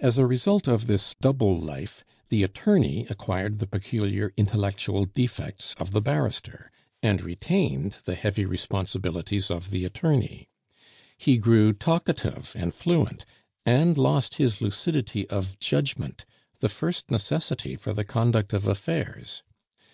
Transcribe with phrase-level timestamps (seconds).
[0.00, 5.92] As a result of this double life, the attorney acquired the peculiar intellectual defects of
[5.92, 6.70] the barrister,
[7.02, 10.50] and retained the heavy responsibilities of the attorney.
[11.16, 13.24] He grew talkative and fluent,
[13.64, 16.26] and lost his lucidity of judgment,
[16.58, 19.42] the first necessity for the conduct of affairs.